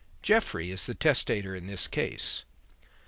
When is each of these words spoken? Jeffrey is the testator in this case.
Jeffrey 0.23 0.71
is 0.71 0.87
the 0.87 0.95
testator 0.95 1.53
in 1.53 1.67
this 1.67 1.87
case. 1.87 2.43